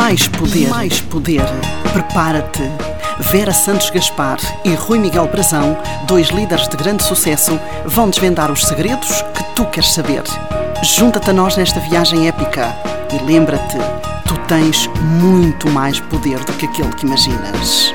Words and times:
Mais 0.00 0.26
poder. 0.28 0.68
Mais 0.70 1.00
poder. 1.02 1.44
Prepara-te. 1.92 2.62
Vera 3.30 3.52
Santos 3.52 3.90
Gaspar 3.90 4.38
e 4.64 4.70
Rui 4.70 4.98
Miguel 4.98 5.28
Brazão, 5.28 5.76
dois 6.06 6.28
líderes 6.28 6.66
de 6.68 6.74
grande 6.74 7.02
sucesso, 7.02 7.60
vão 7.84 8.08
desvendar 8.08 8.50
os 8.50 8.64
segredos 8.64 9.20
que 9.34 9.44
tu 9.54 9.66
queres 9.66 9.90
saber. 9.90 10.22
Junta-te 10.82 11.28
a 11.28 11.32
nós 11.34 11.54
nesta 11.58 11.80
viagem 11.80 12.28
épica 12.28 12.74
e 13.12 13.22
lembra-te, 13.30 13.76
tu 14.26 14.38
tens 14.48 14.86
muito 15.20 15.68
mais 15.68 16.00
poder 16.00 16.42
do 16.44 16.52
que 16.54 16.64
aquele 16.64 16.94
que 16.94 17.04
imaginas. 17.04 17.92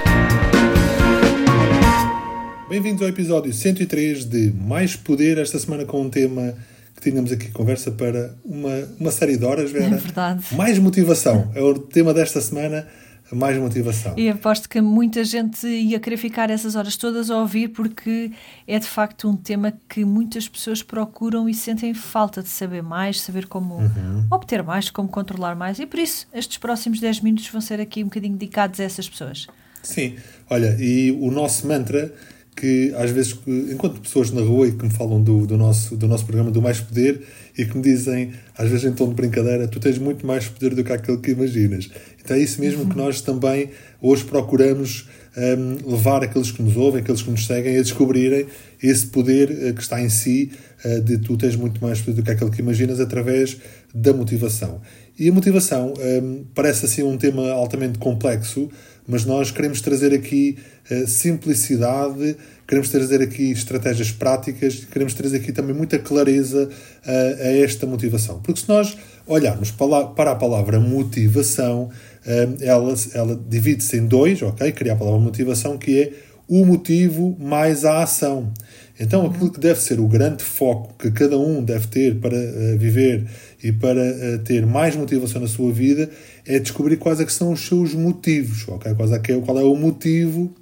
Bem-vindos 2.70 3.02
ao 3.02 3.08
episódio 3.08 3.52
103 3.52 4.26
de 4.26 4.54
Mais 4.54 4.96
Poder, 4.96 5.40
esta 5.40 5.58
semana 5.58 5.86
com 5.86 6.04
um 6.04 6.10
tema 6.12 6.54
que 6.96 7.02
tínhamos 7.02 7.32
aqui 7.32 7.52
conversa 7.52 7.92
para 7.92 8.34
uma, 8.44 8.88
uma 9.00 9.12
série 9.12 9.38
de 9.38 9.46
horas, 9.46 9.72
Vera. 9.72 9.86
É 9.86 9.98
verdade. 9.98 10.46
Mais 10.56 10.80
motivação. 10.80 11.52
É 11.54 11.62
o 11.62 11.78
tema 11.78 12.14
desta 12.14 12.40
semana, 12.40 12.88
mais 13.32 13.58
motivação. 13.58 14.14
E 14.18 14.30
aposto 14.30 14.70
que 14.70 14.80
muita 14.80 15.24
gente 15.24 15.68
ia 15.68 16.00
querer 16.00 16.18
ficar 16.18 16.50
essas 16.50 16.76
horas 16.76 16.96
todas 16.96 17.30
a 17.30 17.38
ouvir 17.38 17.70
porque 17.70 18.32
é 18.68 18.80
de 18.80 18.86
facto 18.88 19.28
um 19.28 19.36
tema 19.36 19.74
que 19.90 20.06
muitas 20.06 20.48
pessoas 20.48 20.82
procuram 20.82 21.50
e 21.50 21.54
sentem 21.54 21.94
falta 21.94 22.42
de 22.42 22.50
saber 22.50 22.82
mais, 22.82 23.20
saber 23.20 23.48
como 23.48 23.76
uhum. 23.76 24.26
obter 24.32 24.64
mais, 24.64 24.90
como 24.90 25.10
controlar 25.10 25.56
mais. 25.56 25.80
E 25.80 25.86
por 25.86 26.00
isso, 26.00 26.28
estes 26.34 26.58
próximos 26.58 27.00
10 27.00 27.22
minutos 27.22 27.48
vão 27.50 27.62
ser 27.62 27.82
aqui 27.82 28.04
um 28.04 28.06
bocadinho 28.06 28.38
dedicados 28.38 28.80
a 28.80 28.84
essas 28.84 29.10
pessoas. 29.10 29.48
Sim, 29.84 30.16
olha, 30.50 30.76
e 30.80 31.12
o 31.12 31.30
nosso 31.30 31.68
mantra 31.68 32.14
que 32.56 32.94
às 32.96 33.12
vezes 33.12 33.38
encontro 33.72 34.00
pessoas 34.00 34.32
na 34.32 34.42
rua 34.42 34.68
e 34.68 34.72
que 34.72 34.86
me 34.86 34.92
falam 34.92 35.22
do, 35.22 35.46
do, 35.46 35.58
nosso, 35.58 35.98
do 35.98 36.08
nosso 36.08 36.26
programa 36.26 36.50
do 36.50 36.62
Mais 36.62 36.80
Poder 36.80 37.22
e 37.58 37.66
que 37.66 37.76
me 37.76 37.84
dizem, 37.84 38.32
às 38.58 38.70
vezes 38.70 38.86
em 38.86 38.94
tom 38.94 39.10
de 39.10 39.16
brincadeira, 39.16 39.68
tu 39.68 39.80
tens 39.80 39.98
muito 39.98 40.26
mais 40.26 40.48
poder 40.48 40.74
do 40.74 40.84
que 40.84 40.92
aquilo 40.92 41.20
que 41.20 41.32
imaginas. 41.32 41.90
Então 42.24 42.36
é 42.36 42.40
isso 42.40 42.62
mesmo 42.62 42.84
uhum. 42.84 42.90
que 42.90 42.98
nós 42.98 43.20
também 43.22 43.70
hoje 44.02 44.24
procuramos 44.24 45.08
um, 45.38 45.92
levar 45.92 46.24
aqueles 46.24 46.52
que 46.52 46.62
nos 46.62 46.78
ouvem, 46.78 47.02
aqueles 47.02 47.22
que 47.22 47.30
nos 47.30 47.46
seguem, 47.46 47.78
a 47.78 47.82
descobrirem 47.82 48.46
esse 48.82 49.08
poder 49.08 49.50
uh, 49.50 49.74
que 49.74 49.82
está 49.82 50.02
em 50.02 50.10
si 50.10 50.52
uh, 50.84 51.02
de 51.02 51.18
tu 51.18 51.36
tens 51.38 51.56
muito 51.56 51.82
mais 51.82 52.00
poder 52.00 52.14
do 52.14 52.24
que 52.24 52.32
aquilo 52.32 52.52
que 52.52 52.62
imaginas 52.62 53.00
através 53.00 53.58
da 53.94 54.14
motivação. 54.14 54.82
E 55.18 55.30
a 55.30 55.34
motivação 55.34 55.94
um, 55.98 56.46
parece 56.54 56.86
assim 56.86 57.04
um 57.04 57.18
tema 57.18 57.50
altamente 57.52 57.98
complexo, 58.00 58.70
mas 59.08 59.26
nós 59.26 59.52
queremos 59.52 59.82
trazer 59.82 60.14
aqui 60.14 60.58
uh, 60.90 61.08
simplicidade, 61.08 62.36
queremos 62.68 62.90
trazer 62.90 63.22
aqui 63.22 63.52
estratégias 63.52 64.12
práticas, 64.12 64.86
queremos 64.86 65.14
trazer 65.14 65.38
aqui 65.38 65.52
também 65.52 65.76
muita 65.76 66.00
clareza 66.00 66.68
uh, 66.68 67.10
a 67.42 67.58
esta 67.58 67.86
motivação. 67.86 68.40
Porque 68.42 68.62
se 68.62 68.70
nós 68.70 68.98
olharmos 69.28 69.72
para 69.72 70.32
a 70.32 70.36
palavra 70.36 70.80
motivação, 70.80 71.90
uh, 72.26 72.64
ela, 72.64 72.94
ela 73.14 73.44
divide-se 73.48 73.98
em 73.98 74.06
dois, 74.06 74.42
ok? 74.42 74.72
Cria 74.72 74.94
a 74.94 74.96
palavra 74.96 75.20
motivação, 75.20 75.78
que 75.78 76.02
é 76.02 76.14
o 76.48 76.66
motivo 76.66 77.36
mais 77.40 77.86
a 77.86 78.04
ação. 78.04 78.52
Então, 79.00 79.26
aquilo 79.26 79.52
que 79.52 79.60
deve 79.60 79.80
ser 79.82 80.00
o 80.00 80.08
grande 80.08 80.44
foco 80.44 80.94
que 80.98 81.12
cada 81.12 81.38
um 81.38 81.64
deve 81.64 81.88
ter 81.88 82.16
para 82.16 82.38
uh, 82.38 82.78
viver 82.78 83.26
e 83.62 83.72
para 83.72 84.02
uh, 84.02 84.40
ter 84.44 84.66
mais 84.66 84.96
motivação 84.96 85.42
na 85.42 85.48
sua 85.48 85.72
vida 85.72 86.10
é 86.46 86.60
descobrir 86.60 86.98
quais 86.98 87.20
é 87.20 87.26
que 87.26 87.34
são 87.34 87.52
os 87.52 87.66
seus 87.66 87.94
motivos, 87.94 88.68
ok? 88.68 88.94
Qual 88.94 89.14
é, 89.14 89.42
qual 89.42 89.60
é 89.60 89.64
o 89.64 89.76
motivo 89.76 90.54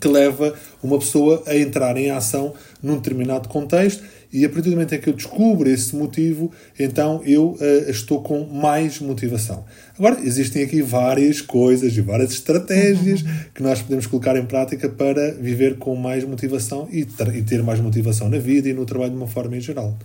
que 0.00 0.08
leva 0.08 0.54
uma 0.82 0.98
pessoa 0.98 1.42
a 1.46 1.56
entrar 1.56 1.96
em 1.96 2.10
ação 2.10 2.52
num 2.82 2.96
determinado 2.96 3.48
contexto 3.48 4.02
e 4.32 4.44
a 4.44 4.48
partir 4.48 4.70
do 4.70 4.72
momento 4.72 4.92
em 4.92 5.00
que 5.00 5.08
eu 5.08 5.12
descubro 5.12 5.68
esse 5.70 5.94
motivo, 5.94 6.50
então 6.76 7.22
eu 7.24 7.50
uh, 7.52 7.88
estou 7.88 8.20
com 8.20 8.44
mais 8.44 8.98
motivação. 8.98 9.64
Agora, 9.96 10.20
existem 10.20 10.64
aqui 10.64 10.82
várias 10.82 11.40
coisas 11.40 11.96
e 11.96 12.00
várias 12.00 12.32
estratégias 12.32 13.22
uhum. 13.22 13.28
que 13.54 13.62
nós 13.62 13.80
podemos 13.80 14.08
colocar 14.08 14.36
em 14.36 14.44
prática 14.44 14.88
para 14.88 15.30
viver 15.34 15.78
com 15.78 15.94
mais 15.94 16.24
motivação 16.24 16.88
e, 16.90 17.06
e 17.32 17.42
ter 17.42 17.62
mais 17.62 17.78
motivação 17.78 18.28
na 18.28 18.38
vida 18.38 18.68
e 18.68 18.72
no 18.72 18.84
trabalho 18.84 19.12
de 19.12 19.16
uma 19.16 19.28
forma 19.28 19.56
em 19.56 19.60
geral. 19.60 19.96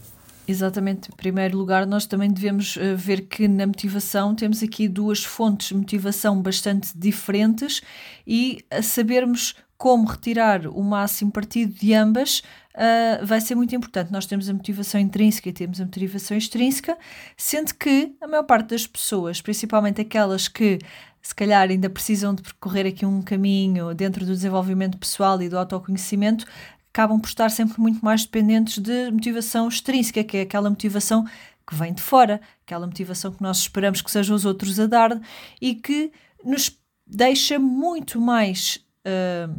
Exatamente. 0.50 1.12
Em 1.14 1.16
primeiro 1.16 1.56
lugar, 1.56 1.86
nós 1.86 2.08
também 2.08 2.32
devemos 2.32 2.76
uh, 2.76 2.98
ver 2.98 3.28
que 3.28 3.48
na 3.48 3.68
motivação 3.68 4.34
temos 4.34 4.64
aqui 4.64 4.88
duas 4.88 5.24
fontes 5.24 5.68
de 5.68 5.76
motivação 5.76 6.42
bastante 6.42 6.92
diferentes 6.98 7.84
e 8.26 8.66
a 8.72 8.82
sabermos 8.82 9.56
como 9.78 10.08
retirar 10.08 10.66
o 10.66 10.82
máximo 10.82 11.32
partido 11.32 11.72
de 11.72 11.94
ambas 11.94 12.40
uh, 12.74 13.24
vai 13.24 13.40
ser 13.40 13.54
muito 13.54 13.76
importante. 13.76 14.12
Nós 14.12 14.26
temos 14.26 14.50
a 14.50 14.54
motivação 14.54 15.00
intrínseca 15.00 15.50
e 15.50 15.54
temos 15.54 15.80
a 15.80 15.86
motivação 15.86 16.36
extrínseca, 16.36 16.98
sendo 17.38 17.76
que 17.76 18.16
a 18.20 18.28
maior 18.28 18.44
parte 18.44 18.70
das 18.70 18.88
pessoas, 18.88 19.40
principalmente 19.44 20.02
aquelas 20.02 20.48
que 20.48 20.80
se 21.22 21.36
calhar 21.36 21.70
ainda 21.70 21.92
precisam 21.92 22.34
de 22.34 22.42
percorrer 22.42 22.88
aqui 22.88 23.06
um 23.06 23.22
caminho 23.22 23.94
dentro 23.94 24.26
do 24.26 24.31
desenvolvimento 24.31 24.98
pessoal 24.98 25.40
e 25.44 25.48
do 25.48 25.60
autoconhecimento, 25.60 26.46
acabam 26.91 27.19
por 27.19 27.27
estar 27.27 27.50
sempre 27.50 27.79
muito 27.79 28.03
mais 28.03 28.23
dependentes 28.23 28.79
de 28.79 29.11
motivação 29.11 29.67
extrínseca, 29.67 30.23
que 30.23 30.38
é 30.38 30.41
aquela 30.41 30.69
motivação 30.69 31.25
que 31.67 31.75
vem 31.75 31.94
de 31.94 32.01
fora, 32.01 32.41
aquela 32.66 32.88
motivação 32.88 33.31
que 33.31 33.41
nós 33.41 33.59
esperamos 33.59 34.01
que 34.01 34.09
sejam 34.09 34.35
os 34.35 34.44
outros 34.44 34.79
a 34.79 34.88
dar 34.88 35.19
e 35.61 35.75
que 35.75 36.11
nos 36.44 36.75
deixa 37.05 37.59
muito 37.59 38.19
mais 38.19 38.83
uh, 39.05 39.53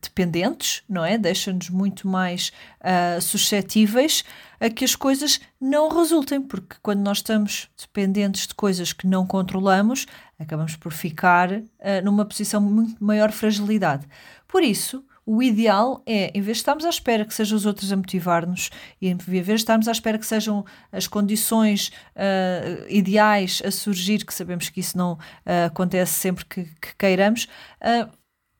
dependentes, 0.00 0.82
não 0.88 1.04
é? 1.04 1.16
Deixa-nos 1.16 1.70
muito 1.70 2.06
mais 2.06 2.52
uh, 2.80 3.20
suscetíveis 3.20 4.24
a 4.60 4.68
que 4.68 4.84
as 4.84 4.94
coisas 4.94 5.40
não 5.60 5.88
resultem, 5.88 6.40
porque 6.40 6.76
quando 6.82 7.00
nós 7.00 7.18
estamos 7.18 7.68
dependentes 7.78 8.46
de 8.46 8.54
coisas 8.54 8.92
que 8.92 9.06
não 9.06 9.26
controlamos, 9.26 10.06
acabamos 10.38 10.76
por 10.76 10.92
ficar 10.92 11.52
uh, 11.52 11.64
numa 12.04 12.24
posição 12.24 12.64
de 12.64 12.72
muito 12.72 13.02
maior 13.02 13.32
fragilidade. 13.32 14.06
Por 14.46 14.62
isso, 14.62 15.04
o 15.28 15.42
ideal 15.42 16.02
é, 16.06 16.30
em 16.34 16.40
vez 16.40 16.56
de 16.56 16.62
estarmos 16.62 16.86
à 16.86 16.88
espera 16.88 17.22
que 17.22 17.34
sejam 17.34 17.54
os 17.54 17.66
outros 17.66 17.92
a 17.92 17.96
motivar-nos 17.96 18.70
e 18.98 19.08
em 19.08 19.14
vez 19.14 19.44
de 19.44 19.54
estarmos 19.56 19.86
à 19.86 19.92
espera 19.92 20.16
que 20.16 20.24
sejam 20.24 20.64
as 20.90 21.06
condições 21.06 21.92
uh, 22.16 22.86
ideais 22.88 23.60
a 23.62 23.70
surgir, 23.70 24.24
que 24.24 24.32
sabemos 24.32 24.70
que 24.70 24.80
isso 24.80 24.96
não 24.96 25.12
uh, 25.12 25.66
acontece 25.66 26.12
sempre 26.12 26.46
que, 26.46 26.64
que 26.64 26.96
queiramos, 26.96 27.46
uh, 27.82 28.10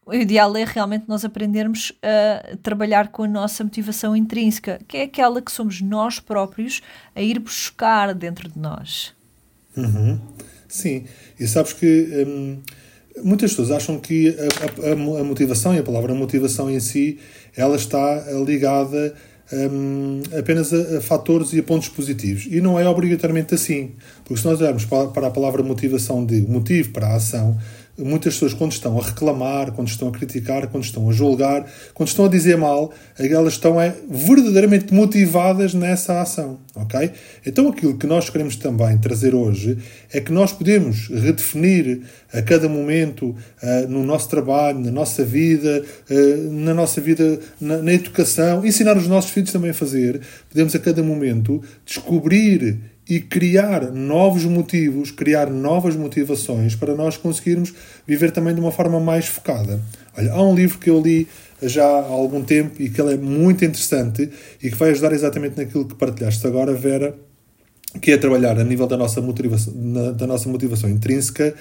o 0.04 0.12
ideal 0.12 0.54
é 0.58 0.64
realmente 0.64 1.06
nós 1.08 1.24
aprendermos 1.24 1.92
a 2.02 2.56
trabalhar 2.58 3.08
com 3.08 3.22
a 3.22 3.28
nossa 3.28 3.64
motivação 3.64 4.14
intrínseca, 4.14 4.78
que 4.86 4.98
é 4.98 5.02
aquela 5.04 5.40
que 5.40 5.52
somos 5.52 5.80
nós 5.80 6.20
próprios 6.20 6.82
a 7.16 7.22
ir 7.22 7.38
buscar 7.38 8.14
dentro 8.14 8.46
de 8.46 8.58
nós. 8.58 9.14
Uhum. 9.74 10.20
Sim, 10.66 11.06
e 11.40 11.46
sabes 11.46 11.72
que 11.72 12.26
hum, 12.26 12.62
muitas 13.22 13.50
pessoas 13.50 13.70
acham 13.70 13.98
que 13.98 14.28
a, 14.28 14.88
a, 14.88 15.20
a, 15.20 15.24
motivação 15.24 15.74
e 15.74 15.78
a 15.78 15.82
palavra 15.82 16.14
motivação 16.14 16.70
em 16.70 16.80
si 16.80 17.18
ela 17.56 17.76
está 17.76 18.24
ligada 18.44 19.14
hum, 19.52 20.20
apenas 20.38 20.72
a, 20.72 20.98
a, 20.98 21.00
fatores 21.00 21.52
e 21.52 21.58
a 21.58 21.62
pontos 21.62 21.88
positivos. 21.88 22.46
E 22.50 22.60
não 22.60 22.78
é 22.78 22.88
obrigatoriamente 22.88 23.54
assim. 23.54 23.92
Porque 24.24 24.40
se 24.40 24.46
nós 24.46 24.60
olharmos 24.60 24.84
para, 24.84 25.08
para 25.08 25.26
a 25.28 25.30
palavra 25.30 25.62
motivação 25.62 26.24
de 26.24 26.40
motivo 26.42 26.90
para 26.90 27.08
a 27.08 27.16
ação, 27.16 27.58
muitas 27.98 28.34
pessoas, 28.34 28.54
quando 28.54 28.72
estão 28.72 28.98
a 28.98 29.02
reclamar, 29.02 29.72
quando 29.72 29.88
estão 29.88 30.08
a 30.08 30.12
criticar, 30.12 30.68
quando 30.68 30.84
estão 30.84 31.08
a 31.08 31.12
julgar, 31.12 31.66
quando 31.94 32.08
estão 32.08 32.24
a 32.24 32.28
dizer 32.28 32.56
mal, 32.56 32.92
elas 33.18 33.54
estão 33.54 33.80
é, 33.80 33.94
verdadeiramente 34.08 34.94
motivadas 34.94 35.74
nessa 35.74 36.20
ação, 36.20 36.60
ok? 36.74 37.10
Então 37.44 37.68
aquilo 37.68 37.96
que 37.96 38.06
nós 38.06 38.30
queremos 38.30 38.56
também 38.56 38.96
trazer 38.98 39.34
hoje 39.34 39.78
é 40.12 40.20
que 40.20 40.32
nós 40.32 40.52
podemos 40.52 41.08
redefinir 41.08 42.02
a 42.32 42.42
cada 42.42 42.68
momento 42.68 43.34
uh, 43.62 43.88
no 43.88 44.04
nosso 44.04 44.28
trabalho, 44.28 44.78
na 44.78 44.90
nossa 44.90 45.24
vida, 45.24 45.84
uh, 46.10 46.52
na 46.52 46.74
nossa 46.74 47.00
vida, 47.00 47.40
na, 47.60 47.78
na 47.78 47.92
educação, 47.92 48.64
ensinar 48.64 48.96
os 48.96 49.08
nossos 49.08 49.30
filhos 49.30 49.52
também 49.52 49.70
a 49.70 49.74
fazer, 49.74 50.20
podemos 50.48 50.74
a 50.74 50.78
cada 50.78 51.02
momento 51.02 51.62
descobrir 51.84 52.78
e 53.08 53.20
criar 53.20 53.90
novos 53.90 54.44
motivos, 54.44 55.10
criar 55.10 55.48
novas 55.48 55.96
motivações 55.96 56.76
para 56.76 56.94
nós 56.94 57.16
conseguirmos 57.16 57.72
viver 58.06 58.30
também 58.30 58.54
de 58.54 58.60
uma 58.60 58.70
forma 58.70 59.00
mais 59.00 59.26
focada. 59.26 59.80
Olha, 60.16 60.32
há 60.32 60.42
um 60.42 60.54
livro 60.54 60.78
que 60.78 60.90
eu 60.90 61.00
li 61.00 61.26
já 61.62 61.84
há 61.84 62.06
algum 62.06 62.42
tempo 62.42 62.80
e 62.80 62.90
que 62.90 63.00
ele 63.00 63.14
é 63.14 63.16
muito 63.16 63.64
interessante 63.64 64.28
e 64.62 64.70
que 64.70 64.76
vai 64.76 64.90
ajudar 64.90 65.12
exatamente 65.12 65.56
naquilo 65.56 65.86
que 65.86 65.94
partilhaste 65.94 66.46
agora, 66.46 66.74
Vera, 66.74 67.14
que 68.02 68.12
é 68.12 68.18
trabalhar 68.18 68.58
a 68.58 68.64
nível 68.64 68.86
da 68.86 68.96
nossa 68.96 69.22
motivação, 69.22 69.72
da 70.14 70.26
nossa 70.26 70.48
motivação 70.48 70.90
intrínseca. 70.90 71.54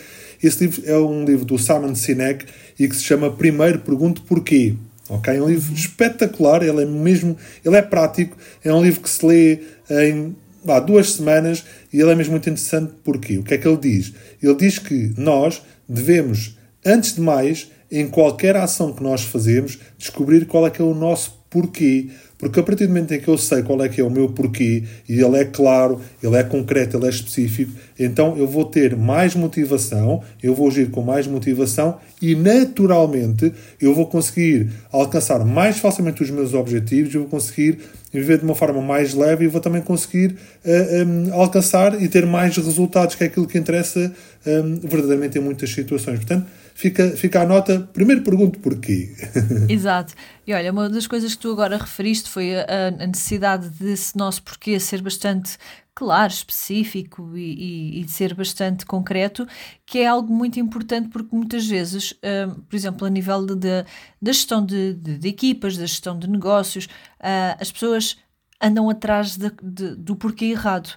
Esse 0.43 0.65
livro 0.65 0.83
é 0.85 0.97
um 0.97 1.23
livro 1.23 1.45
do 1.45 1.57
Simon 1.57 1.95
Sinek 1.95 2.45
e 2.77 2.87
que 2.87 2.95
se 2.95 3.03
chama 3.03 3.31
Primeiro 3.31 3.79
Pergunto 3.79 4.21
Porquê. 4.23 4.75
Ok, 5.09 5.33
é 5.33 5.41
um 5.41 5.47
livro 5.47 5.73
espetacular, 5.73 6.61
ele 6.61 6.83
é 6.83 6.85
mesmo, 6.85 7.37
ele 7.63 7.77
é 7.77 7.81
prático, 7.81 8.35
é 8.61 8.73
um 8.73 8.83
livro 8.83 8.99
que 8.99 9.09
se 9.09 9.25
lê 9.25 9.59
em 9.89 10.35
há 10.67 10.79
duas 10.79 11.13
semanas 11.13 11.63
e 11.91 11.99
ele 11.99 12.11
é 12.11 12.15
mesmo 12.15 12.31
muito 12.31 12.49
interessante 12.49 12.93
porque 13.03 13.37
o 13.37 13.43
que 13.43 13.53
é 13.53 13.57
que 13.57 13.67
ele 13.67 13.77
diz? 13.77 14.13
Ele 14.41 14.55
diz 14.55 14.79
que 14.79 15.13
nós 15.17 15.61
devemos, 15.87 16.57
antes 16.85 17.15
de 17.15 17.21
mais, 17.21 17.69
em 17.91 18.07
qualquer 18.07 18.55
ação 18.55 18.93
que 18.93 19.03
nós 19.03 19.23
fazemos, 19.23 19.79
descobrir 19.97 20.45
qual 20.45 20.67
é 20.67 20.69
que 20.69 20.81
é 20.81 20.85
o 20.85 20.93
nosso 20.93 21.37
porquê. 21.49 22.09
Porque 22.37 22.59
a 22.59 22.63
partir 22.63 22.85
do 22.85 22.89
momento 22.89 23.13
em 23.13 23.19
que 23.19 23.27
eu 23.27 23.37
sei 23.37 23.63
qual 23.63 23.83
é 23.83 23.89
que 23.89 23.99
é 23.99 24.03
o 24.03 24.09
meu 24.09 24.29
porquê 24.29 24.83
e 25.09 25.19
ele 25.19 25.37
é 25.37 25.45
claro, 25.45 25.99
ele 26.21 26.35
é 26.35 26.43
concreto, 26.43 26.95
ele 26.95 27.07
é 27.07 27.09
específico, 27.09 27.71
então 27.99 28.37
eu 28.37 28.47
vou 28.47 28.65
ter 28.65 28.95
mais 28.95 29.33
motivação, 29.33 30.21
eu 30.41 30.53
vou 30.53 30.67
agir 30.67 30.91
com 30.91 31.01
mais 31.01 31.25
motivação 31.25 31.97
e 32.21 32.35
naturalmente 32.35 33.51
eu 33.81 33.93
vou 33.93 34.05
conseguir 34.05 34.69
alcançar 34.91 35.43
mais 35.43 35.79
facilmente 35.79 36.21
os 36.21 36.29
meus 36.29 36.53
objetivos, 36.53 37.13
eu 37.13 37.21
vou 37.21 37.29
conseguir 37.29 37.79
viver 38.11 38.37
de 38.37 38.43
uma 38.43 38.55
forma 38.55 38.81
mais 38.81 39.13
leve 39.13 39.45
e 39.45 39.47
vou 39.47 39.61
também 39.61 39.81
conseguir 39.81 40.31
uh, 40.31 40.35
eh, 40.65 41.05
um, 41.05 41.33
alcançar 41.33 42.01
e 42.01 42.07
ter 42.07 42.25
mais 42.25 42.55
resultados, 42.55 43.15
que 43.15 43.23
é 43.23 43.27
aquilo 43.27 43.47
que 43.47 43.57
interessa 43.57 44.13
um, 44.45 44.75
verdadeiramente 44.87 45.37
em 45.37 45.41
muitas 45.41 45.69
situações. 45.69 46.17
Portanto, 46.19 46.47
fica, 46.77 47.09
fica 47.17 47.41
a 47.41 47.45
nota. 47.45 47.89
Primeiro 47.91 48.21
pergunto 48.21 48.59
porquê. 48.59 49.13
Exato. 49.67 50.13
E 50.45 50.53
olha, 50.53 50.71
uma 50.71 50.87
das 50.87 51.07
coisas 51.07 51.33
que 51.33 51.41
tu 51.41 51.51
agora 51.51 51.75
referiste 51.75 52.29
foi 52.29 52.55
a, 52.55 52.65
a 53.01 53.07
necessidade 53.07 53.69
desse 53.69 54.15
nosso 54.15 54.43
porquê 54.43 54.79
ser 54.79 55.01
bastante 55.01 55.57
claro, 55.95 56.31
específico 56.31 57.35
e, 57.35 57.97
e, 57.97 58.01
e, 58.01 58.07
ser 58.07 58.35
bastante 58.35 58.85
concreto, 58.85 59.47
que 59.83 59.97
é 59.97 60.05
algo 60.05 60.31
muito 60.31 60.59
importante 60.59 61.09
porque 61.09 61.35
muitas 61.35 61.65
vezes, 61.65 62.11
uh, 62.11 62.53
por 62.69 62.75
exemplo, 62.75 63.07
a 63.07 63.09
nível 63.09 63.43
da 63.47 63.83
gestão 64.21 64.63
de, 64.63 64.93
de, 64.93 65.17
de, 65.17 65.27
equipas, 65.27 65.75
da 65.75 65.87
gestão 65.87 66.19
de 66.19 66.29
negócios, 66.29 66.85
uh, 66.85 67.57
as 67.59 67.71
pessoas 67.71 68.15
andam 68.61 68.87
atrás 68.91 69.37
de, 69.37 69.49
do 69.95 70.15
porquê 70.15 70.45
errado. 70.45 70.91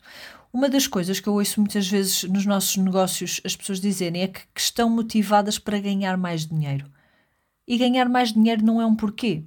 Uma 0.52 0.68
das 0.68 0.86
coisas 0.86 1.20
que 1.20 1.28
eu 1.28 1.34
ouço 1.34 1.60
muitas 1.60 1.86
vezes 1.86 2.24
nos 2.24 2.44
nossos 2.44 2.76
negócios 2.76 3.40
as 3.44 3.54
pessoas 3.54 3.80
dizerem 3.80 4.22
é 4.22 4.28
que, 4.28 4.40
que 4.52 4.60
estão 4.60 4.90
motivadas 4.90 5.58
para 5.58 5.78
ganhar 5.78 6.16
mais 6.16 6.46
dinheiro. 6.46 6.90
E 7.66 7.78
ganhar 7.78 8.08
mais 8.08 8.32
dinheiro 8.32 8.64
não 8.64 8.80
é 8.80 8.86
um 8.86 8.96
porquê. 8.96 9.44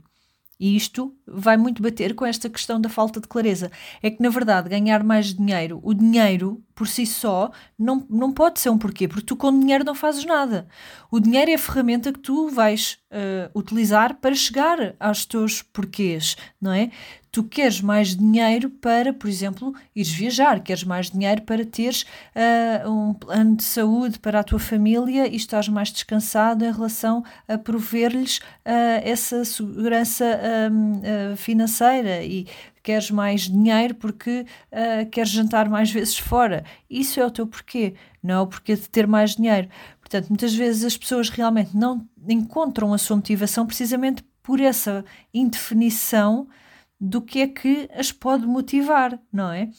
E 0.60 0.78
isto 0.78 1.14
vai 1.28 1.58
muito 1.58 1.82
bater 1.82 2.16
com 2.16 2.26
esta 2.26 2.50
questão 2.50 2.80
da 2.80 2.88
falta 2.88 3.20
de 3.20 3.28
clareza. 3.28 3.70
É 4.02 4.10
que, 4.10 4.24
na 4.24 4.30
verdade, 4.30 4.70
ganhar 4.70 5.04
mais 5.04 5.34
dinheiro, 5.34 5.82
o 5.84 5.94
dinheiro 5.94 6.64
por 6.74 6.88
si 6.88 7.06
só, 7.06 7.52
não, 7.78 8.08
não 8.10 8.32
pode 8.32 8.62
ser 8.62 8.70
um 8.70 8.78
porquê, 8.78 9.06
porque 9.06 9.26
tu 9.26 9.36
com 9.36 9.60
dinheiro 9.60 9.84
não 9.84 9.94
fazes 9.94 10.24
nada. 10.24 10.68
O 11.12 11.20
dinheiro 11.20 11.52
é 11.52 11.56
a 11.56 11.60
ferramenta 11.60 12.14
que 12.14 12.20
tu 12.20 12.48
vais 12.48 12.98
uh, 13.12 13.60
utilizar 13.60 14.16
para 14.22 14.34
chegar 14.34 14.96
aos 15.02 15.26
teus 15.26 15.62
porquês, 15.62 16.38
não 16.62 16.72
é? 16.72 16.92
Tu 17.34 17.44
queres 17.44 17.82
mais 17.82 18.16
dinheiro 18.16 18.70
para, 18.70 19.12
por 19.12 19.28
exemplo, 19.28 19.74
ires 19.96 20.12
viajar, 20.12 20.60
queres 20.60 20.84
mais 20.84 21.10
dinheiro 21.10 21.42
para 21.42 21.66
teres 21.66 22.04
uh, 22.36 22.88
um 22.88 23.12
plano 23.16 23.56
de 23.56 23.64
saúde 23.64 24.20
para 24.20 24.42
a 24.42 24.44
tua 24.44 24.60
família 24.60 25.28
e 25.28 25.36
estás 25.36 25.68
mais 25.68 25.92
descansado 25.92 26.64
em 26.64 26.72
relação 26.72 27.24
a 27.48 27.58
prover-lhes 27.58 28.38
uh, 28.38 29.02
essa 29.04 29.44
segurança 29.44 30.26
uh, 30.26 31.36
financeira 31.36 32.24
e 32.24 32.46
queres 32.84 33.10
mais 33.10 33.50
dinheiro 33.50 33.96
porque 33.96 34.46
queres 35.10 35.32
jantar 35.32 35.68
mais 35.70 35.90
vezes 35.90 36.18
fora. 36.18 36.64
Isso 36.88 37.20
é 37.20 37.26
o 37.26 37.32
teu 37.32 37.48
porquê, 37.48 37.96
não 38.22 38.36
é 38.36 38.40
o 38.42 38.48
porquê 38.48 38.76
de 38.76 38.88
ter 38.88 39.08
mais 39.08 39.38
dinheiro. 39.38 39.70
Portanto, 40.00 40.28
muitas 40.30 40.54
vezes 40.54 40.84
as 40.84 40.98
pessoas 40.98 41.30
realmente 41.30 41.76
não 41.76 42.08
encontram 42.30 42.94
a 42.94 42.98
sua 43.00 43.16
motivação 43.16 43.66
precisamente 43.66 44.24
por 44.44 44.60
essa 44.60 45.04
indefinição 45.34 46.48
do 47.04 47.22
que 47.22 47.42
é 47.42 47.48
que 47.48 47.90
as 47.94 48.14
pode 48.14 48.48
motivar, 48.48 49.20
não 49.32 49.52
é? 49.52 49.70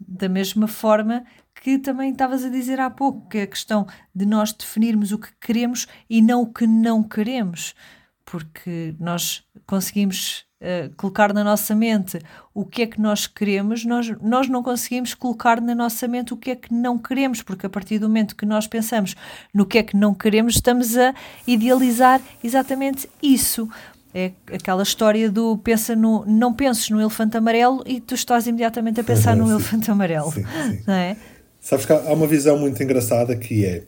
Da 0.00 0.28
mesma 0.28 0.66
forma 0.66 1.24
que 1.54 1.78
também 1.78 2.10
estavas 2.10 2.44
a 2.44 2.48
dizer 2.48 2.80
há 2.80 2.90
pouco, 2.90 3.28
que 3.28 3.38
é 3.38 3.42
a 3.42 3.46
questão 3.46 3.86
de 4.12 4.26
nós 4.26 4.52
definirmos 4.52 5.12
o 5.12 5.18
que 5.18 5.28
queremos 5.40 5.86
e 6.10 6.20
não 6.20 6.42
o 6.42 6.52
que 6.52 6.66
não 6.66 7.00
queremos, 7.00 7.76
porque 8.24 8.92
nós 8.98 9.44
conseguimos 9.66 10.44
uh, 10.60 10.92
colocar 10.96 11.32
na 11.32 11.44
nossa 11.44 11.76
mente 11.76 12.18
o 12.52 12.64
que 12.64 12.82
é 12.82 12.86
que 12.88 13.00
nós 13.00 13.28
queremos, 13.28 13.84
nós, 13.84 14.08
nós 14.20 14.48
não 14.48 14.60
conseguimos 14.60 15.14
colocar 15.14 15.60
na 15.60 15.76
nossa 15.76 16.08
mente 16.08 16.34
o 16.34 16.36
que 16.36 16.50
é 16.50 16.56
que 16.56 16.74
não 16.74 16.98
queremos, 16.98 17.40
porque 17.40 17.66
a 17.66 17.70
partir 17.70 18.00
do 18.00 18.08
momento 18.08 18.34
que 18.34 18.44
nós 18.44 18.66
pensamos 18.66 19.14
no 19.54 19.64
que 19.64 19.78
é 19.78 19.82
que 19.84 19.96
não 19.96 20.12
queremos, 20.12 20.56
estamos 20.56 20.96
a 20.96 21.14
idealizar 21.46 22.20
exatamente 22.42 23.08
isso. 23.22 23.70
É 24.14 24.30
aquela 24.52 24.84
história 24.84 25.28
do 25.28 25.58
pensa 25.58 25.96
no, 25.96 26.24
não 26.24 26.54
penses 26.54 26.88
no 26.88 27.00
elefante 27.00 27.36
amarelo 27.36 27.82
e 27.84 28.00
tu 28.00 28.14
estás 28.14 28.46
imediatamente 28.46 29.00
a 29.00 29.04
pensar 29.04 29.34
no 29.36 29.50
elefante 29.50 29.90
amarelo. 29.90 30.30
Sim, 30.30 30.44
sim. 30.44 30.78
Não 30.86 30.94
é? 30.94 31.16
Sabes 31.60 31.84
que 31.84 31.92
há 31.92 32.12
uma 32.12 32.26
visão 32.26 32.56
muito 32.56 32.80
engraçada 32.80 33.34
que 33.34 33.64
é 33.64 33.82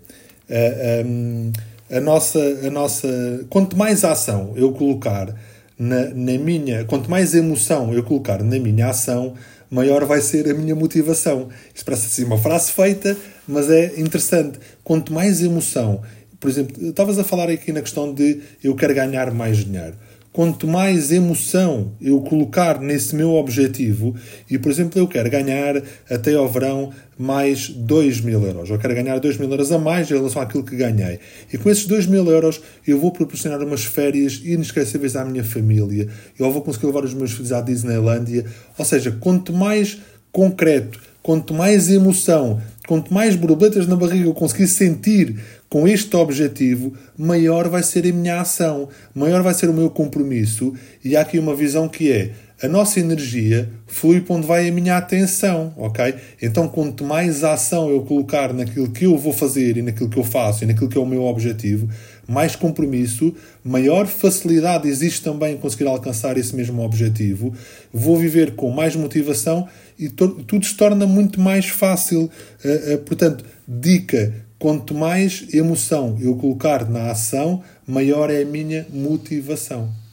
a, 0.51 0.55
eh, 0.55 1.01
ehm, 1.01 1.53
a 1.91 2.01
nossa, 2.01 2.41
a 2.41 2.71
nossa. 2.71 3.47
Quanto 3.49 3.77
mais 3.77 4.05
ação 4.05 4.53
eu 4.57 4.73
colocar 4.73 5.33
na, 5.79 6.07
na 6.07 6.39
minha. 6.39 6.85
Quanto 6.85 7.09
mais 7.09 7.33
emoção 7.33 7.93
eu 7.95 8.03
colocar 8.03 8.43
na 8.43 8.59
minha 8.59 8.89
ação, 8.89 9.35
maior 9.71 10.05
vai 10.05 10.21
ser 10.21 10.51
a 10.51 10.55
minha 10.55 10.75
motivação. 10.75 11.51
Isto 11.73 11.85
parece 11.85 12.07
assim 12.07 12.25
uma 12.25 12.39
frase 12.39 12.73
feita, 12.73 13.17
mas 13.47 13.71
é 13.71 14.01
interessante. 14.01 14.59
Quanto 14.83 15.13
mais 15.13 15.41
emoção. 15.41 16.03
Por 16.41 16.51
exemplo, 16.51 16.89
estavas 16.89 17.19
a 17.19 17.25
falar 17.25 17.49
aqui 17.49 17.73
na 17.73 17.81
questão 17.81 18.13
de 18.13 18.41
eu 18.63 18.75
quero 18.75 18.95
ganhar 18.95 19.31
mais 19.31 19.59
dinheiro 19.59 19.95
quanto 20.37 20.69
mais 20.69 21.11
emoção 21.11 21.93
eu 21.99 22.21
colocar 22.21 22.79
nesse 22.79 23.17
meu 23.17 23.33
objetivo, 23.33 24.15
e 24.51 24.59
por 24.59 24.71
exemplo, 24.71 25.01
eu 25.01 25.09
quero 25.09 25.31
ganhar 25.31 25.83
até 26.11 26.35
ao 26.35 26.47
verão 26.47 26.91
mais 27.19 27.71
2 27.71 28.21
mil 28.21 28.45
euros, 28.45 28.69
eu 28.69 28.79
quero 28.79 28.95
ganhar 28.95 29.19
2 29.19 29.39
mil 29.39 29.51
euros 29.51 29.73
a 29.73 29.79
mais 29.79 30.11
em 30.11 30.15
relação 30.15 30.43
àquilo 30.43 30.63
que 30.63 30.77
ganhei, 30.77 31.21
e 31.51 31.57
com 31.57 31.71
esses 31.71 31.87
2 31.87 32.05
mil 32.05 32.31
euros 32.31 32.61
eu 32.87 33.01
vou 33.01 33.11
proporcionar 33.13 33.63
umas 33.63 33.87
férias 33.87 34.43
inesquecíveis 34.45 35.17
à 35.17 35.25
minha 35.25 35.43
família, 35.43 36.07
eu 36.39 36.53
vou 36.53 36.61
conseguir 36.61 36.85
levar 36.85 37.05
os 37.05 37.15
meus 37.15 37.33
filhos 37.33 37.53
à 37.53 37.63
Disneylândia, 37.63 38.45
ou 38.77 38.85
seja, 38.85 39.17
quanto 39.19 39.55
mais 39.55 39.97
concreto, 40.31 41.01
quanto 41.23 41.55
mais 41.55 41.89
emoção, 41.89 42.61
quanto 42.87 43.13
mais 43.13 43.35
borboletas 43.35 43.87
na 43.87 43.97
barriga 43.97 44.27
eu 44.27 44.35
conseguir 44.35 44.69
sentir 44.69 45.37
com 45.69 45.87
este 45.87 46.15
objetivo, 46.17 46.95
maior 47.19 47.69
vai 47.69 47.83
ser 47.83 48.07
a 48.07 48.13
minha 48.13 48.41
ação, 48.41 48.89
maior 49.15 49.43
vai 49.43 49.53
ser 49.53 49.69
o 49.69 49.75
meu 49.75 49.91
compromisso. 49.91 50.73
E 51.05 51.17
há 51.17 51.23
aqui 51.23 51.39
uma 51.39 51.55
visão 51.55 51.89
que 51.89 52.11
é 52.11 52.33
a 52.63 52.69
nossa 52.69 52.99
energia 52.99 53.69
flui 53.87 54.21
para 54.23 54.37
onde 54.37 54.47
vai 54.47 54.69
a 54.69 54.73
minha 54.73 54.97
atenção, 54.97 55.75
ok? 55.77 56.15
Então, 56.41 56.69
quanto 56.69 57.05
mais 57.05 57.45
ação 57.45 57.91
eu 57.91 58.01
colocar 58.03 58.55
naquilo 58.55 58.91
que 58.91 59.05
eu 59.05 59.19
vou 59.19 59.33
fazer 59.33 59.77
e 59.77 59.83
naquilo 59.83 60.09
que 60.09 60.17
eu 60.17 60.25
faço 60.25 60.65
e 60.65 60.67
naquilo 60.67 60.89
que 60.89 60.97
é 60.97 61.01
o 61.01 61.05
meu 61.05 61.25
objetivo, 61.25 61.87
mais 62.27 62.57
compromisso, 62.57 63.35
maior 63.65 64.07
facilidade 64.07 64.89
existe 64.89 65.23
também 65.23 65.55
em 65.55 65.59
conseguir 65.59 65.87
alcançar 65.87 66.37
esse 66.37 66.55
mesmo 66.55 66.83
objetivo. 66.83 67.55
Vou 67.93 68.17
viver 68.17 68.55
com 68.55 68.71
mais 68.71 68.97
motivação 68.97 69.69
e 69.99 70.09
tudo 70.09 70.65
se 70.65 70.75
torna 70.77 71.07
muito 71.07 71.41
mais 71.41 71.67
fácil. 71.67 72.31
Uh, 72.65 72.95
uh, 72.95 72.99
portanto, 72.99 73.45
dica: 73.67 74.33
Quanto 74.59 74.95
mais 74.95 75.47
emoção 75.53 76.17
eu 76.21 76.35
colocar 76.37 76.89
na 76.89 77.11
ação, 77.11 77.63
maior 77.87 78.31
é 78.31 78.43
a 78.43 78.47
minha 78.47 78.87
motivação. 78.91 80.06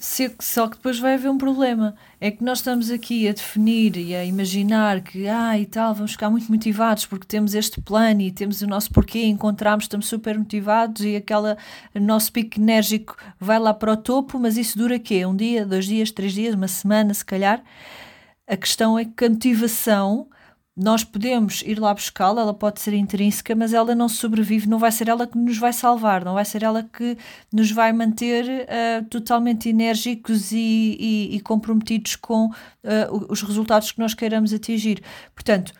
Só 0.00 0.68
que 0.68 0.76
depois 0.76 0.98
vai 0.98 1.14
haver 1.14 1.28
um 1.28 1.36
problema. 1.36 1.94
É 2.20 2.30
que 2.30 2.44
nós 2.44 2.58
estamos 2.58 2.88
aqui 2.88 3.28
a 3.28 3.32
definir 3.32 3.96
e 3.96 4.14
a 4.14 4.24
imaginar 4.24 5.00
que, 5.00 5.26
ah, 5.26 5.58
e 5.58 5.66
tal, 5.66 5.92
vamos 5.92 6.12
ficar 6.12 6.30
muito 6.30 6.50
motivados 6.50 7.04
porque 7.04 7.26
temos 7.26 7.52
este 7.52 7.80
plano 7.80 8.20
e 8.20 8.30
temos 8.30 8.62
o 8.62 8.66
nosso 8.66 8.92
porquê, 8.92 9.24
encontramos, 9.24 9.84
estamos 9.84 10.06
super 10.06 10.38
motivados 10.38 11.04
e 11.04 11.16
aquele 11.16 11.56
nosso 11.94 12.32
pico 12.32 12.60
enérgico 12.60 13.16
vai 13.40 13.58
lá 13.58 13.74
para 13.74 13.92
o 13.92 13.96
topo, 13.96 14.38
mas 14.38 14.56
isso 14.56 14.78
dura 14.78 15.00
quê? 15.00 15.26
Um 15.26 15.34
dia, 15.34 15.66
dois 15.66 15.86
dias, 15.86 16.12
três 16.12 16.32
dias, 16.32 16.54
uma 16.54 16.68
semana, 16.68 17.12
se 17.12 17.24
calhar. 17.24 17.62
A 18.46 18.56
questão 18.56 18.96
é 18.98 19.04
que 19.04 19.24
a 19.24 19.28
motivação 19.28 20.28
nós 20.78 21.02
podemos 21.02 21.60
ir 21.62 21.80
lá 21.80 21.92
buscá-la, 21.92 22.42
ela 22.42 22.54
pode 22.54 22.80
ser 22.80 22.94
intrínseca, 22.94 23.52
mas 23.56 23.72
ela 23.72 23.96
não 23.96 24.08
sobrevive, 24.08 24.68
não 24.68 24.78
vai 24.78 24.92
ser 24.92 25.08
ela 25.08 25.26
que 25.26 25.36
nos 25.36 25.58
vai 25.58 25.72
salvar, 25.72 26.24
não 26.24 26.34
vai 26.34 26.44
ser 26.44 26.62
ela 26.62 26.84
que 26.84 27.18
nos 27.52 27.72
vai 27.72 27.92
manter 27.92 28.44
uh, 28.46 29.04
totalmente 29.06 29.68
enérgicos 29.68 30.52
e, 30.52 30.96
e, 31.00 31.36
e 31.36 31.40
comprometidos 31.40 32.14
com 32.14 32.46
uh, 32.46 33.26
os 33.28 33.42
resultados 33.42 33.90
que 33.90 33.98
nós 33.98 34.14
queiramos 34.14 34.54
atingir. 34.54 35.02
Portanto, 35.34 35.72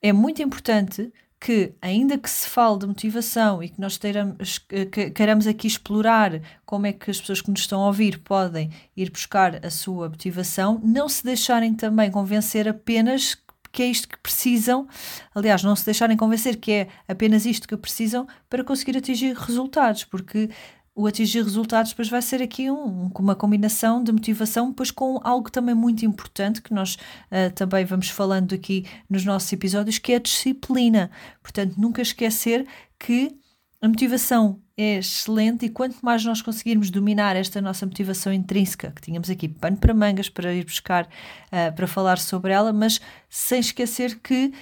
é 0.00 0.14
muito 0.14 0.42
importante 0.42 1.12
que, 1.38 1.74
ainda 1.82 2.16
que 2.16 2.30
se 2.30 2.48
fale 2.48 2.78
de 2.78 2.86
motivação 2.86 3.62
e 3.62 3.68
que 3.68 3.80
nós 3.80 3.98
teiramos, 3.98 4.58
que 4.58 5.10
queiramos 5.10 5.46
aqui 5.46 5.66
explorar 5.66 6.40
como 6.64 6.86
é 6.86 6.92
que 6.92 7.10
as 7.10 7.20
pessoas 7.20 7.42
que 7.42 7.50
nos 7.50 7.60
estão 7.60 7.82
a 7.82 7.88
ouvir 7.88 8.20
podem 8.20 8.70
ir 8.96 9.10
buscar 9.10 9.64
a 9.66 9.68
sua 9.68 10.08
motivação, 10.08 10.80
não 10.82 11.08
se 11.08 11.22
deixarem 11.22 11.74
também 11.74 12.10
convencer 12.10 12.66
apenas 12.66 13.36
que 13.72 13.82
é 13.82 13.86
isto 13.86 14.06
que 14.06 14.18
precisam, 14.18 14.86
aliás, 15.34 15.62
não 15.62 15.74
se 15.74 15.84
deixarem 15.84 16.16
convencer 16.16 16.56
que 16.56 16.70
é 16.70 16.88
apenas 17.08 17.46
isto 17.46 17.66
que 17.66 17.76
precisam 17.76 18.26
para 18.48 18.62
conseguir 18.62 18.96
atingir 18.98 19.34
resultados, 19.34 20.04
porque 20.04 20.50
o 20.94 21.06
atingir 21.06 21.42
resultados 21.42 21.92
depois 21.92 22.08
vai 22.08 22.20
ser 22.20 22.42
aqui 22.42 22.70
um, 22.70 23.10
uma 23.18 23.34
combinação 23.34 24.04
de 24.04 24.12
motivação, 24.12 24.68
depois 24.68 24.90
com 24.90 25.18
algo 25.24 25.50
também 25.50 25.74
muito 25.74 26.04
importante 26.04 26.60
que 26.60 26.74
nós 26.74 26.96
uh, 26.96 27.50
também 27.54 27.84
vamos 27.84 28.10
falando 28.10 28.54
aqui 28.54 28.84
nos 29.08 29.24
nossos 29.24 29.50
episódios, 29.52 29.98
que 29.98 30.12
é 30.12 30.16
a 30.16 30.20
disciplina. 30.20 31.10
Portanto, 31.42 31.76
nunca 31.78 32.02
esquecer 32.02 32.66
que 32.98 33.34
a 33.82 33.88
motivação 33.88 34.60
é 34.76 34.98
excelente 34.98 35.66
e 35.66 35.68
quanto 35.68 35.98
mais 36.02 36.24
nós 36.24 36.40
conseguirmos 36.40 36.88
dominar 36.88 37.34
esta 37.34 37.60
nossa 37.60 37.84
motivação 37.84 38.32
intrínseca, 38.32 38.92
que 38.92 39.02
tínhamos 39.02 39.28
aqui 39.28 39.48
pano 39.48 39.76
para 39.76 39.92
mangas 39.92 40.28
para 40.28 40.54
ir 40.54 40.64
buscar, 40.64 41.04
uh, 41.04 41.74
para 41.74 41.88
falar 41.88 42.18
sobre 42.18 42.52
ela, 42.52 42.72
mas 42.72 43.00
sem 43.28 43.58
esquecer 43.58 44.20
que 44.20 44.52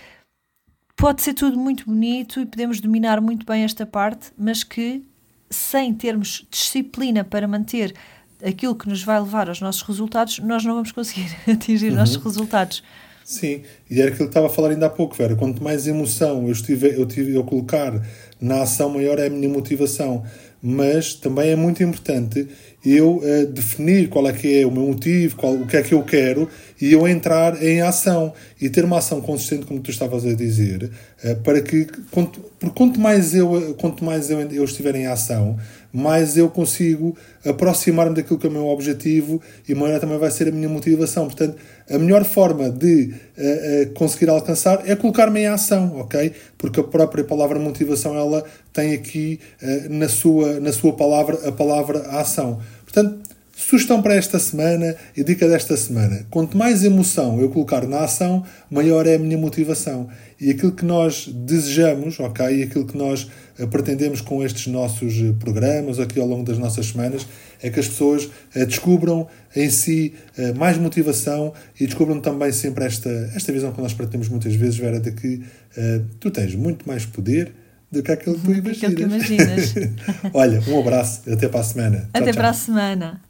pode 0.96 1.20
ser 1.20 1.34
tudo 1.34 1.58
muito 1.58 1.84
bonito 1.84 2.40
e 2.40 2.46
podemos 2.46 2.80
dominar 2.80 3.20
muito 3.20 3.44
bem 3.44 3.62
esta 3.62 3.84
parte, 3.84 4.32
mas 4.38 4.64
que 4.64 5.04
sem 5.50 5.92
termos 5.92 6.46
disciplina 6.50 7.22
para 7.22 7.46
manter 7.46 7.94
aquilo 8.42 8.74
que 8.74 8.88
nos 8.88 9.02
vai 9.02 9.20
levar 9.20 9.50
aos 9.50 9.60
nossos 9.60 9.82
resultados, 9.82 10.38
nós 10.38 10.64
não 10.64 10.76
vamos 10.76 10.92
conseguir 10.92 11.28
atingir 11.46 11.90
uhum. 11.90 11.96
nossos 11.96 12.16
resultados. 12.16 12.82
Sim, 13.24 13.62
e 13.88 14.00
era 14.00 14.10
aquilo 14.10 14.26
que 14.26 14.30
estava 14.30 14.46
a 14.46 14.50
falar 14.50 14.70
ainda 14.70 14.86
há 14.86 14.90
pouco, 14.90 15.14
Vera. 15.14 15.36
Quanto 15.36 15.62
mais 15.62 15.86
emoção 15.86 16.46
eu, 16.46 16.52
estive, 16.52 16.88
eu, 16.96 17.06
tive, 17.06 17.34
eu 17.34 17.44
colocar 17.44 18.00
na 18.40 18.62
ação, 18.62 18.90
maior 18.90 19.18
é 19.18 19.26
a 19.26 19.30
minha 19.30 19.48
motivação. 19.48 20.24
Mas 20.62 21.14
também 21.14 21.50
é 21.50 21.56
muito 21.56 21.82
importante 21.82 22.46
eu 22.84 23.16
uh, 23.16 23.46
definir 23.46 24.08
qual 24.08 24.28
é 24.28 24.32
que 24.32 24.60
é 24.60 24.66
o 24.66 24.70
meu 24.70 24.88
motivo, 24.88 25.36
qual, 25.36 25.54
o 25.54 25.66
que 25.66 25.76
é 25.76 25.82
que 25.82 25.94
eu 25.94 26.02
quero 26.02 26.48
e 26.80 26.92
eu 26.92 27.08
entrar 27.08 27.62
em 27.62 27.80
ação 27.80 28.32
e 28.60 28.68
ter 28.68 28.84
uma 28.84 28.98
ação 28.98 29.22
consistente, 29.22 29.64
como 29.64 29.80
tu 29.80 29.90
estavas 29.90 30.26
a 30.26 30.34
dizer, 30.34 30.90
uh, 31.24 31.36
para 31.42 31.62
que, 31.62 31.86
quanto, 32.10 32.40
porque 32.58 32.74
quanto 32.74 33.00
mais 33.00 33.34
eu, 33.34 33.74
quanto 33.78 34.04
mais 34.04 34.28
eu, 34.28 34.40
eu 34.40 34.64
estiver 34.64 34.94
em 34.96 35.06
ação, 35.06 35.58
mais 35.92 36.36
eu 36.36 36.48
consigo 36.48 37.16
aproximar-me 37.44 38.14
daquilo 38.14 38.38
que 38.38 38.46
é 38.46 38.50
o 38.50 38.52
meu 38.52 38.66
objetivo 38.66 39.40
e 39.68 39.74
maior 39.74 40.00
também 40.00 40.18
vai 40.18 40.30
ser 40.30 40.48
a 40.48 40.52
minha 40.52 40.68
motivação. 40.68 41.26
Portanto, 41.26 41.56
a 41.90 41.98
melhor 41.98 42.24
forma 42.24 42.70
de 42.70 43.12
uh, 43.36 43.90
uh, 43.90 43.94
conseguir 43.94 44.30
alcançar 44.30 44.88
é 44.88 44.94
colocar-me 44.94 45.40
em 45.40 45.46
ação, 45.46 45.98
ok? 45.98 46.32
Porque 46.56 46.80
a 46.80 46.84
própria 46.84 47.24
palavra 47.24 47.58
motivação 47.58 48.16
ela 48.16 48.44
tem 48.72 48.94
aqui 48.94 49.40
uh, 49.62 49.92
na, 49.92 50.08
sua, 50.08 50.60
na 50.60 50.72
sua 50.72 50.92
palavra 50.92 51.48
a 51.48 51.52
palavra 51.52 52.00
ação. 52.10 52.60
Portanto, 52.84 53.19
sugestão 53.60 54.00
para 54.00 54.14
esta 54.14 54.38
semana 54.38 54.96
e 55.16 55.22
dica 55.22 55.48
desta 55.48 55.76
semana: 55.76 56.26
quanto 56.30 56.56
mais 56.56 56.82
emoção 56.82 57.40
eu 57.40 57.50
colocar 57.50 57.86
na 57.86 58.00
ação, 58.00 58.44
maior 58.70 59.06
é 59.06 59.14
a 59.14 59.18
minha 59.18 59.36
motivação. 59.36 60.08
E 60.40 60.50
aquilo 60.50 60.72
que 60.72 60.84
nós 60.84 61.28
desejamos, 61.28 62.18
ok? 62.18 62.60
E 62.60 62.62
aquilo 62.62 62.86
que 62.86 62.96
nós 62.96 63.28
eh, 63.58 63.66
pretendemos 63.66 64.22
com 64.22 64.42
estes 64.42 64.66
nossos 64.68 65.14
eh, 65.14 65.34
programas 65.38 66.00
aqui 66.00 66.18
ao 66.18 66.26
longo 66.26 66.42
das 66.42 66.56
nossas 66.56 66.86
semanas 66.86 67.26
é 67.62 67.68
que 67.68 67.78
as 67.78 67.88
pessoas 67.88 68.30
eh, 68.54 68.64
descubram 68.64 69.28
em 69.54 69.68
si 69.68 70.14
mais 70.56 70.78
motivação 70.78 71.52
e 71.78 71.86
descubram 71.86 72.20
também 72.20 72.52
sempre 72.52 72.84
esta, 72.84 73.10
esta 73.34 73.52
visão 73.52 73.72
que 73.72 73.82
nós 73.82 73.92
pretendemos 73.92 74.28
muitas 74.28 74.54
vezes, 74.54 74.76
Vera, 74.76 75.00
de 75.00 75.10
que 75.10 75.34
uh, 75.76 76.04
tu 76.20 76.30
tens 76.30 76.54
muito 76.54 76.86
mais 76.86 77.04
poder 77.04 77.52
do 77.90 78.00
que 78.00 78.12
aquilo 78.12 78.36
que 78.36 78.42
tu 78.42 78.52
imaginas. 78.52 78.94
Que 78.94 79.02
imaginas. 79.02 79.74
Olha, 80.32 80.62
um 80.68 80.78
abraço, 80.78 81.22
até 81.30 81.48
para 81.48 81.60
a 81.60 81.64
semana. 81.64 82.08
Até 82.14 82.20
tchau, 82.20 82.24
tchau. 82.26 82.34
para 82.34 82.48
a 82.48 82.54
semana. 82.54 83.29